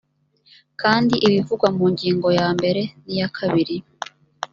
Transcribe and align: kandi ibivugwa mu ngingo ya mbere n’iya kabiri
kandi 0.81 1.15
ibivugwa 1.27 1.67
mu 1.77 1.85
ngingo 1.93 2.27
ya 2.39 2.47
mbere 2.57 2.81
n’iya 3.03 3.29
kabiri 3.37 3.75